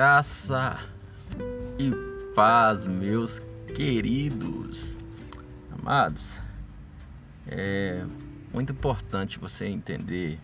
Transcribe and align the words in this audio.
Graça 0.00 0.80
e 1.78 1.92
paz, 2.34 2.86
meus 2.86 3.38
queridos, 3.76 4.96
amados. 5.78 6.40
É 7.46 8.02
muito 8.50 8.72
importante 8.72 9.38
você 9.38 9.66
entender 9.66 10.40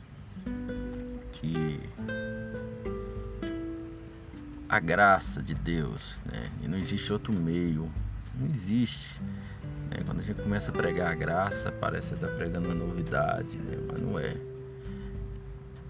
que 1.32 1.80
a 4.68 4.78
graça 4.78 5.42
de 5.42 5.54
Deus, 5.54 6.20
né? 6.30 6.50
E 6.62 6.68
não 6.68 6.76
existe 6.76 7.10
outro 7.10 7.32
meio, 7.32 7.90
não 8.34 8.54
existe. 8.54 9.18
Né? 9.88 10.02
Quando 10.04 10.20
a 10.20 10.22
gente 10.22 10.42
começa 10.42 10.70
a 10.70 10.74
pregar 10.74 11.12
a 11.12 11.14
graça, 11.14 11.72
parece 11.72 12.12
estar 12.12 12.28
tá 12.28 12.34
pregando 12.34 12.68
uma 12.68 12.74
novidade, 12.74 13.56
né? 13.56 13.78
mas 13.88 14.00
não 14.00 14.18
é. 14.18 14.36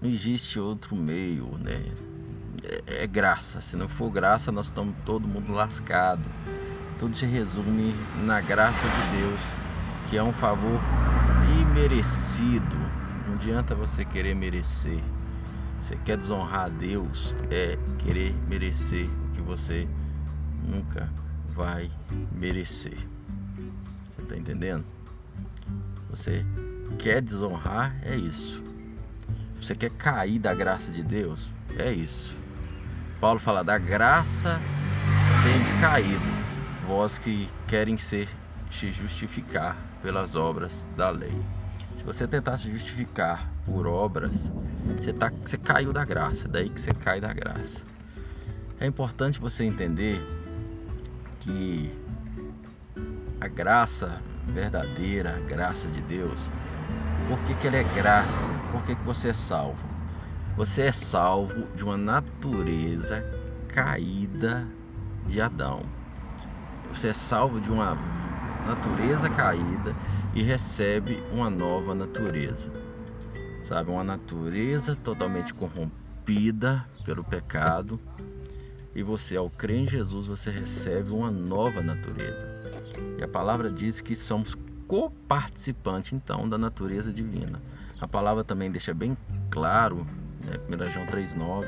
Não 0.01 0.09
existe 0.09 0.57
outro 0.57 0.95
meio, 0.95 1.57
né? 1.57 1.83
É, 2.63 3.03
é 3.03 3.07
graça. 3.07 3.61
Se 3.61 3.75
não 3.75 3.87
for 3.87 4.09
graça, 4.09 4.51
nós 4.51 4.67
estamos 4.67 4.95
todo 5.05 5.27
mundo 5.27 5.53
lascado. 5.53 6.23
Tudo 6.99 7.15
se 7.15 7.25
resume 7.25 7.93
na 8.25 8.41
graça 8.41 8.87
de 8.87 9.17
Deus, 9.17 9.39
que 10.09 10.17
é 10.17 10.23
um 10.23 10.33
favor 10.33 10.79
imerecido. 11.61 12.75
Não 13.27 13.35
adianta 13.35 13.75
você 13.75 14.03
querer 14.03 14.35
merecer. 14.35 14.99
Você 15.81 15.95
quer 16.03 16.17
desonrar 16.17 16.65
a 16.65 16.69
Deus, 16.69 17.35
é 17.49 17.77
querer 17.99 18.35
merecer 18.47 19.07
o 19.07 19.35
que 19.35 19.41
você 19.41 19.87
nunca 20.67 21.09
vai 21.49 21.89
merecer. 22.31 22.97
Você 24.15 24.21
está 24.23 24.35
entendendo? 24.35 24.83
Você 26.09 26.45
quer 26.99 27.21
desonrar, 27.21 27.95
é 28.03 28.15
isso. 28.17 28.61
Você 29.61 29.75
quer 29.75 29.91
cair 29.91 30.39
da 30.39 30.53
graça 30.53 30.91
de 30.91 31.03
Deus, 31.03 31.51
é 31.77 31.91
isso. 31.91 32.35
Paulo 33.19 33.39
fala 33.39 33.63
da 33.63 33.77
graça 33.77 34.59
tem 35.43 35.81
caído, 35.81 36.25
vós 36.87 37.17
que 37.17 37.49
querem 37.67 37.97
ser 37.97 38.27
se 38.71 38.91
justificar 38.91 39.75
pelas 40.01 40.35
obras 40.35 40.71
da 40.95 41.09
lei. 41.09 41.35
Se 41.97 42.03
você 42.03 42.27
tentar 42.27 42.57
se 42.57 42.71
justificar 42.71 43.49
por 43.65 43.87
obras, 43.87 44.33
você, 44.99 45.13
tá, 45.13 45.31
você 45.45 45.57
caiu 45.57 45.91
da 45.91 46.05
graça, 46.05 46.47
daí 46.47 46.69
que 46.69 46.79
você 46.79 46.93
cai 46.93 47.19
da 47.19 47.33
graça. 47.33 47.81
É 48.79 48.85
importante 48.85 49.39
você 49.39 49.63
entender 49.63 50.21
que 51.39 51.91
a 53.41 53.47
graça 53.47 54.21
verdadeira, 54.47 55.35
a 55.37 55.49
graça 55.49 55.87
de 55.87 56.01
Deus, 56.01 56.39
por 57.27 57.39
que, 57.39 57.55
que 57.55 57.67
ela 57.67 57.77
é 57.77 57.83
graça? 57.95 58.49
Por 58.71 58.83
que, 58.83 58.95
que 58.95 59.03
você 59.03 59.29
é 59.29 59.33
salvo? 59.33 59.96
Você 60.57 60.81
é 60.81 60.91
salvo 60.91 61.67
de 61.75 61.83
uma 61.83 61.95
natureza 61.95 63.23
caída 63.67 64.67
de 65.27 65.39
Adão. 65.39 65.81
Você 66.89 67.09
é 67.09 67.13
salvo 67.13 67.61
de 67.61 67.69
uma 67.69 67.95
natureza 68.65 69.29
caída 69.29 69.95
e 70.33 70.41
recebe 70.41 71.23
uma 71.31 71.47
nova 71.47 71.93
natureza. 71.93 72.71
Sabe, 73.67 73.91
uma 73.91 74.03
natureza 74.03 74.95
totalmente 74.95 75.53
corrompida 75.53 76.83
pelo 77.05 77.23
pecado. 77.23 77.99
E 78.95 79.03
você, 79.03 79.37
ao 79.37 79.51
crer 79.51 79.81
em 79.81 79.87
Jesus, 79.87 80.25
você 80.25 80.49
recebe 80.49 81.11
uma 81.11 81.29
nova 81.29 81.83
natureza. 81.83 82.47
E 83.19 83.23
a 83.23 83.27
palavra 83.27 83.69
diz 83.69 84.01
que 84.01 84.15
somos 84.15 84.57
coparticipantes, 84.87 86.13
então, 86.13 86.49
da 86.49 86.57
natureza 86.57 87.13
divina. 87.13 87.61
A 88.01 88.07
palavra 88.07 88.43
também 88.43 88.71
deixa 88.71 88.91
bem 88.91 89.15
claro, 89.51 90.07
né, 90.47 90.57
1 90.69 90.91
João 90.91 91.05
3,9, 91.05 91.67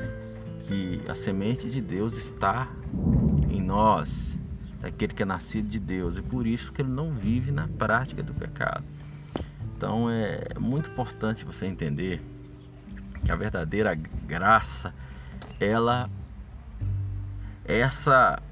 que 0.66 1.00
a 1.08 1.14
semente 1.14 1.68
de 1.68 1.80
Deus 1.80 2.16
está 2.16 2.68
em 3.50 3.60
nós, 3.60 4.36
daquele 4.80 5.12
que 5.12 5.22
é 5.22 5.26
nascido 5.26 5.68
de 5.68 5.78
Deus, 5.78 6.16
e 6.16 6.22
por 6.22 6.46
isso 6.46 6.72
que 6.72 6.82
ele 6.82 6.90
não 6.90 7.12
vive 7.12 7.52
na 7.52 7.68
prática 7.68 8.22
do 8.22 8.32
pecado. 8.32 8.84
Então 9.76 10.10
é 10.10 10.58
muito 10.58 10.90
importante 10.90 11.44
você 11.44 11.66
entender 11.66 12.20
que 13.24 13.30
a 13.30 13.36
verdadeira 13.36 13.94
graça, 13.94 14.94
ela 15.58 16.08
essa 17.64 18.42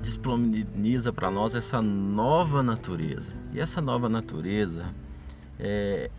disponibiliza 0.00 1.12
para 1.12 1.30
nós 1.30 1.54
essa 1.54 1.80
nova 1.80 2.62
natureza. 2.62 3.32
E 3.52 3.60
essa 3.60 3.80
nova 3.80 4.08
natureza 4.08 4.86
é 5.58 6.10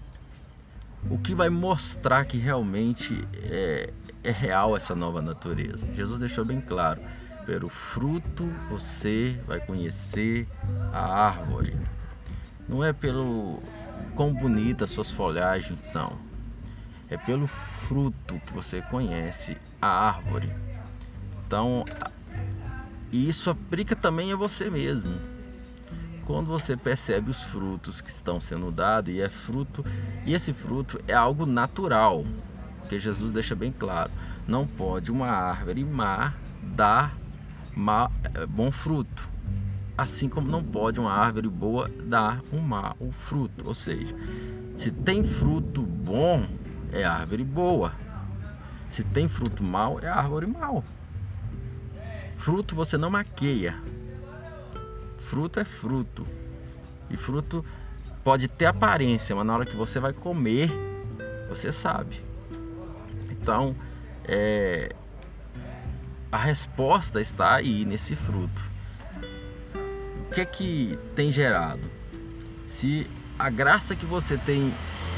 o 1.09 1.17
que 1.17 1.35
vai 1.35 1.49
mostrar 1.49 2.25
que 2.25 2.37
realmente 2.37 3.27
é, 3.43 3.91
é 4.23 4.31
real 4.31 4.75
essa 4.75 4.95
nova 4.95 5.21
natureza. 5.21 5.85
Jesus 5.93 6.19
deixou 6.19 6.45
bem 6.45 6.61
claro: 6.61 7.01
pelo 7.45 7.69
fruto 7.69 8.45
você 8.69 9.39
vai 9.45 9.59
conhecer 9.59 10.47
a 10.91 11.27
árvore. 11.27 11.75
Não 12.67 12.83
é 12.83 12.93
pelo 12.93 13.61
quão 14.15 14.33
bonitas 14.33 14.89
suas 14.89 15.11
folhagens 15.11 15.81
são, 15.81 16.17
é 17.09 17.17
pelo 17.17 17.47
fruto 17.47 18.39
que 18.45 18.53
você 18.53 18.81
conhece 18.81 19.57
a 19.81 19.87
árvore. 19.87 20.49
Então, 21.45 21.83
isso 23.11 23.49
aplica 23.49 23.95
também 23.95 24.31
a 24.31 24.35
você 24.35 24.69
mesmo. 24.69 25.32
Quando 26.25 26.47
você 26.47 26.77
percebe 26.77 27.31
os 27.31 27.43
frutos 27.45 27.99
que 27.99 28.09
estão 28.09 28.39
sendo 28.39 28.71
dados 28.71 29.13
e 29.13 29.21
é 29.21 29.29
fruto, 29.29 29.85
e 30.25 30.33
esse 30.33 30.53
fruto 30.53 30.99
é 31.07 31.13
algo 31.13 31.45
natural, 31.45 32.25
que 32.87 32.99
Jesus 32.99 33.31
deixa 33.31 33.55
bem 33.55 33.71
claro. 33.71 34.11
Não 34.47 34.65
pode 34.65 35.11
uma 35.11 35.27
árvore 35.27 35.83
má 35.83 36.33
dar 36.61 37.15
má, 37.75 38.09
é, 38.23 38.45
bom 38.45 38.71
fruto, 38.71 39.27
assim 39.97 40.29
como 40.29 40.49
não 40.49 40.63
pode 40.63 40.99
uma 40.99 41.11
árvore 41.11 41.49
boa 41.49 41.89
dar 42.05 42.41
um 42.51 42.59
mau 42.59 42.95
fruto. 43.27 43.67
Ou 43.67 43.75
seja, 43.75 44.15
se 44.77 44.91
tem 44.91 45.23
fruto 45.23 45.81
bom, 45.81 46.45
é 46.91 47.03
árvore 47.03 47.43
boa. 47.43 47.93
Se 48.89 49.03
tem 49.03 49.27
fruto 49.27 49.63
mau, 49.63 49.99
é 49.99 50.07
árvore 50.07 50.45
mau. 50.45 50.83
Fruto 52.37 52.75
você 52.75 52.97
não 52.97 53.09
maqueia. 53.09 53.75
Fruto 55.33 55.59
é 55.59 55.65
fruto. 55.65 56.27
E 57.09 57.17
fruto 57.17 57.65
pode 58.23 58.47
ter 58.47 58.67
aparência, 58.67 59.35
mas 59.35 59.43
na 59.43 59.53
hora 59.53 59.65
que 59.65 59.75
você 59.75 59.99
vai 59.99 60.13
comer, 60.13 60.69
você 61.49 61.71
sabe. 61.71 62.21
Então, 63.31 63.75
é, 64.25 64.93
a 66.31 66.37
resposta 66.37 67.19
está 67.19 67.55
aí 67.55 67.83
nesse 67.83 68.15
fruto. 68.15 68.61
O 70.29 70.35
que 70.35 70.41
é 70.41 70.45
que 70.45 70.99
tem 71.15 71.31
gerado? 71.31 71.81
Se 72.67 73.09
a 73.39 73.49
graça 73.49 73.95
que 73.95 74.05
você 74.05 74.37
tem 74.37 74.71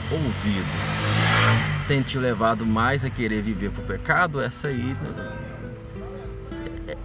ouvido 0.09 1.85
tem 1.89 2.01
te 2.01 2.17
levado 2.17 2.65
mais 2.65 3.03
a 3.03 3.09
querer 3.09 3.41
viver 3.41 3.67
o 3.67 3.81
pecado, 3.85 4.39
essa 4.39 4.69
aí 4.69 4.95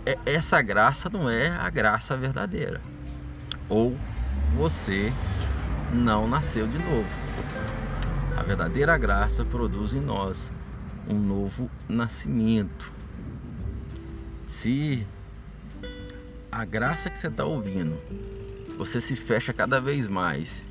é, 0.07 0.17
essa 0.25 0.63
graça 0.63 1.11
não 1.11 1.29
é 1.29 1.49
a 1.49 1.69
graça 1.71 2.17
verdadeira. 2.17 2.81
Ou 3.71 3.97
você 4.57 5.13
não 5.93 6.27
nasceu 6.27 6.67
de 6.67 6.77
novo. 6.77 7.09
A 8.37 8.43
verdadeira 8.43 8.99
graça 8.99 9.45
produz 9.45 9.95
em 9.95 10.01
nós 10.01 10.51
um 11.09 11.19
novo 11.19 11.71
nascimento. 11.89 12.93
Se 14.49 15.07
a 16.51 16.65
graça 16.65 17.09
que 17.09 17.19
você 17.19 17.29
está 17.29 17.45
ouvindo, 17.45 17.97
você 18.77 19.01
se 19.01 19.15
fecha 19.15 19.53
cada 19.53 19.81
vez 19.81 20.09
mais 20.09 20.63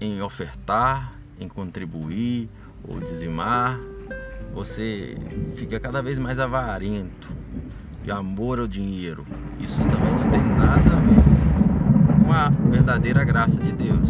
em 0.00 0.20
ofertar, 0.20 1.12
em 1.40 1.48
contribuir 1.48 2.50
ou 2.84 3.00
dizimar, 3.00 3.80
você 4.52 5.16
fica 5.56 5.80
cada 5.80 6.02
vez 6.02 6.18
mais 6.18 6.38
avarento 6.38 7.41
de 8.02 8.10
amor 8.10 8.58
ao 8.58 8.66
dinheiro. 8.66 9.24
Isso 9.60 9.76
também 9.76 10.12
não 10.12 10.30
tem 10.30 10.42
nada 10.42 10.96
a 10.96 11.00
ver 11.00 12.24
com 12.24 12.32
a 12.32 12.48
verdadeira 12.70 13.24
graça 13.24 13.56
de 13.56 13.72
Deus. 13.72 14.08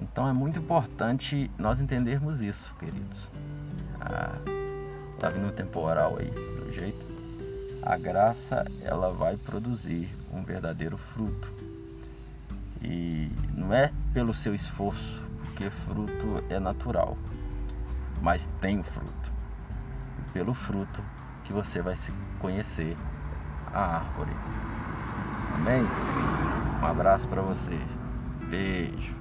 Então 0.00 0.28
é 0.28 0.32
muito 0.32 0.58
importante 0.58 1.50
nós 1.58 1.80
entendermos 1.80 2.40
isso, 2.40 2.74
queridos. 2.78 3.30
Ah, 4.00 4.36
tá 5.20 5.28
vindo 5.28 5.48
um 5.48 5.52
temporal 5.52 6.16
aí, 6.18 6.30
do 6.30 6.72
jeito. 6.72 7.06
A 7.82 7.96
graça 7.96 8.66
ela 8.82 9.12
vai 9.12 9.36
produzir 9.36 10.08
um 10.32 10.42
verdadeiro 10.42 10.96
fruto. 10.96 11.48
E 12.82 13.30
não 13.54 13.72
é 13.72 13.92
pelo 14.14 14.32
seu 14.32 14.54
esforço, 14.54 15.22
porque 15.40 15.70
fruto 15.70 16.42
é 16.48 16.58
natural, 16.58 17.16
mas 18.22 18.48
tem 18.60 18.80
o 18.80 18.84
fruto. 18.84 19.37
Pelo 20.32 20.54
fruto 20.54 21.02
que 21.44 21.52
você 21.52 21.80
vai 21.80 21.96
se 21.96 22.12
conhecer 22.38 22.96
a 23.72 23.96
árvore. 23.96 24.32
Amém? 25.54 25.82
Um 26.82 26.86
abraço 26.86 27.26
para 27.28 27.42
você. 27.42 27.78
Beijo. 28.48 29.16